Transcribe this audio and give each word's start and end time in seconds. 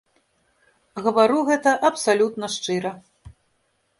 Гавару 1.07 1.41
гэта 1.51 1.75
абсалютна 1.91 2.45
шчыра. 2.55 2.91